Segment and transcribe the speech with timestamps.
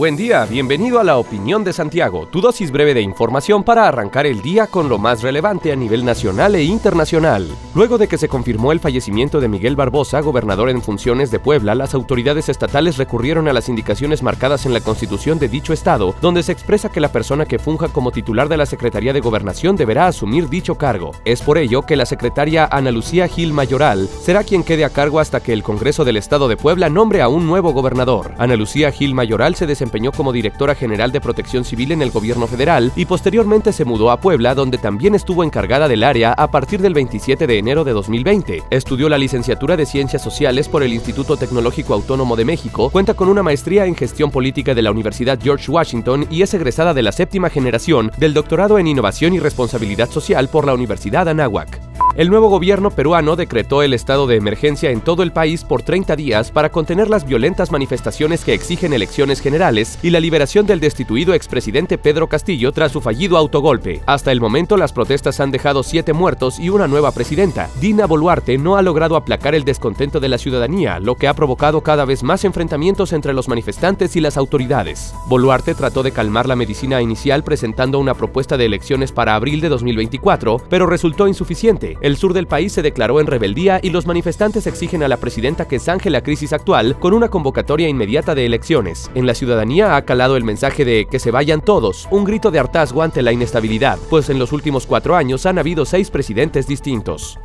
[0.00, 4.24] Buen día, bienvenido a la Opinión de Santiago, tu dosis breve de información para arrancar
[4.24, 7.46] el día con lo más relevante a nivel nacional e internacional.
[7.74, 11.74] Luego de que se confirmó el fallecimiento de Miguel Barbosa, gobernador en funciones de Puebla,
[11.74, 16.42] las autoridades estatales recurrieron a las indicaciones marcadas en la constitución de dicho estado, donde
[16.42, 20.06] se expresa que la persona que funja como titular de la Secretaría de Gobernación deberá
[20.06, 21.10] asumir dicho cargo.
[21.26, 25.20] Es por ello que la secretaria Ana Lucía Gil Mayoral será quien quede a cargo
[25.20, 28.32] hasta que el Congreso del Estado de Puebla nombre a un nuevo gobernador.
[28.38, 32.12] Ana Lucía Gil Mayoral se desempeñó desempeñó como directora general de Protección Civil en el
[32.12, 36.48] gobierno federal y posteriormente se mudó a Puebla, donde también estuvo encargada del área a
[36.48, 38.62] partir del 27 de enero de 2020.
[38.70, 43.28] Estudió la licenciatura de Ciencias Sociales por el Instituto Tecnológico Autónomo de México, cuenta con
[43.28, 47.10] una maestría en Gestión Política de la Universidad George Washington y es egresada de la
[47.10, 51.89] séptima generación del doctorado en Innovación y Responsabilidad Social por la Universidad Anáhuac.
[52.16, 56.16] El nuevo gobierno peruano decretó el estado de emergencia en todo el país por 30
[56.16, 61.34] días para contener las violentas manifestaciones que exigen elecciones generales y la liberación del destituido
[61.34, 64.00] expresidente Pedro Castillo tras su fallido autogolpe.
[64.06, 67.70] Hasta el momento las protestas han dejado siete muertos y una nueva presidenta.
[67.80, 71.80] Dina Boluarte no ha logrado aplacar el descontento de la ciudadanía, lo que ha provocado
[71.82, 75.14] cada vez más enfrentamientos entre los manifestantes y las autoridades.
[75.28, 79.68] Boluarte trató de calmar la medicina inicial presentando una propuesta de elecciones para abril de
[79.68, 81.99] 2024, pero resultó insuficiente.
[82.00, 85.68] El sur del país se declaró en rebeldía y los manifestantes exigen a la presidenta
[85.68, 89.10] que zanje la crisis actual con una convocatoria inmediata de elecciones.
[89.14, 92.58] En la ciudadanía ha calado el mensaje de que se vayan todos, un grito de
[92.58, 97.38] hartazgo ante la inestabilidad, pues en los últimos cuatro años han habido seis presidentes distintos.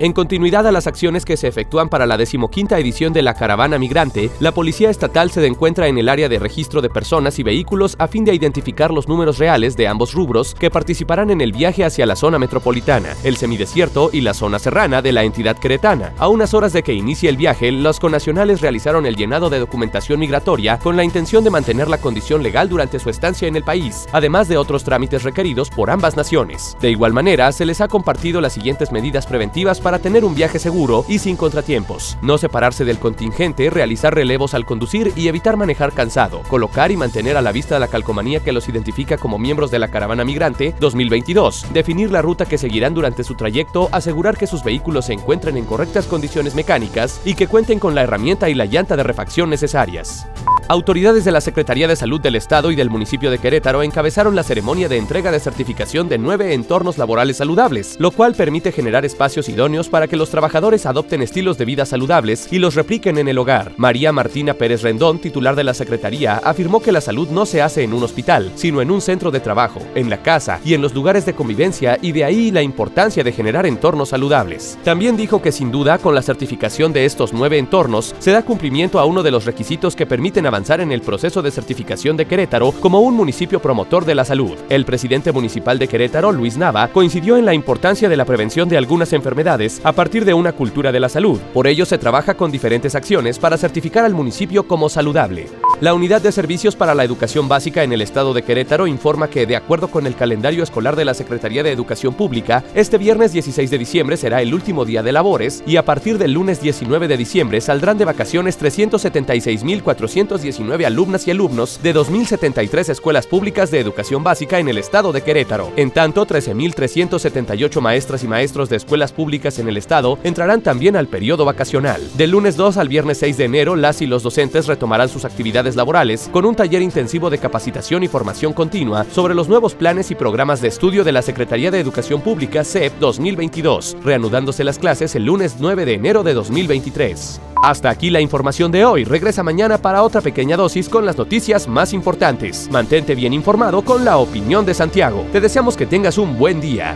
[0.00, 3.78] En continuidad a las acciones que se efectúan para la decimoquinta edición de la Caravana
[3.78, 7.94] Migrante, la Policía Estatal se encuentra en el área de registro de personas y vehículos
[8.00, 11.84] a fin de identificar los números reales de ambos rubros que participarán en el viaje
[11.84, 16.12] hacia la zona metropolitana, el semidesierto y la zona serrana de la entidad queretana.
[16.18, 20.18] A unas horas de que inicie el viaje, los conacionales realizaron el llenado de documentación
[20.18, 24.08] migratoria con la intención de mantener la condición legal durante su estancia en el país,
[24.10, 26.76] además de otros trámites requeridos por ambas naciones.
[26.80, 30.58] De igual manera, se les ha compartido las siguientes medidas preventivas para tener un viaje
[30.58, 32.18] seguro y sin contratiempos.
[32.22, 37.36] No separarse del contingente, realizar relevos al conducir y evitar manejar cansado, colocar y mantener
[37.36, 41.66] a la vista la calcomanía que los identifica como miembros de la caravana migrante 2022,
[41.72, 45.66] definir la ruta que seguirán durante su trayecto, asegurar que sus vehículos se encuentren en
[45.66, 50.26] correctas condiciones mecánicas y que cuenten con la herramienta y la llanta de refacción necesarias.
[50.66, 54.42] Autoridades de la Secretaría de Salud del Estado y del municipio de Querétaro encabezaron la
[54.42, 59.50] ceremonia de entrega de certificación de nueve entornos laborales saludables, lo cual permite generar espacios
[59.50, 63.36] idóneos para que los trabajadores adopten estilos de vida saludables y los repliquen en el
[63.36, 63.72] hogar.
[63.76, 67.82] María Martina Pérez Rendón, titular de la Secretaría, afirmó que la salud no se hace
[67.82, 70.94] en un hospital, sino en un centro de trabajo, en la casa y en los
[70.94, 74.78] lugares de convivencia y de ahí la importancia de generar entornos saludables.
[74.82, 78.98] También dijo que sin duda con la certificación de estos nueve entornos se da cumplimiento
[78.98, 82.70] a uno de los requisitos que permiten avanzar en el proceso de certificación de Querétaro
[82.70, 84.56] como un municipio promotor de la salud.
[84.68, 88.76] El presidente municipal de Querétaro, Luis Nava, coincidió en la importancia de la prevención de
[88.76, 91.40] algunas enfermedades a partir de una cultura de la salud.
[91.52, 95.48] Por ello se trabaja con diferentes acciones para certificar al municipio como saludable.
[95.80, 99.44] La Unidad de Servicios para la Educación Básica en el estado de Querétaro informa que,
[99.44, 103.70] de acuerdo con el calendario escolar de la Secretaría de Educación Pública, este viernes 16
[103.70, 107.16] de diciembre será el último día de labores y a partir del lunes 19 de
[107.16, 114.60] diciembre saldrán de vacaciones 376.419 alumnas y alumnos de 2.073 escuelas públicas de educación básica
[114.60, 115.72] en el estado de Querétaro.
[115.74, 121.08] En tanto, 13.378 maestras y maestros de escuelas públicas en el estado entrarán también al
[121.08, 122.00] periodo vacacional.
[122.16, 125.63] Del lunes 2 al viernes 6 de enero, las y los docentes retomarán sus actividades
[125.76, 130.14] laborales con un taller intensivo de capacitación y formación continua sobre los nuevos planes y
[130.14, 135.24] programas de estudio de la Secretaría de Educación Pública CEP 2022, reanudándose las clases el
[135.24, 137.40] lunes 9 de enero de 2023.
[137.62, 139.04] Hasta aquí la información de hoy.
[139.04, 142.68] Regresa mañana para otra pequeña dosis con las noticias más importantes.
[142.70, 145.24] Mantente bien informado con la opinión de Santiago.
[145.32, 146.94] Te deseamos que tengas un buen día.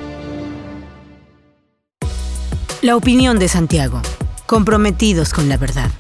[2.82, 4.03] La opinión de Santiago.
[4.47, 5.91] Comprometidos con la verdad.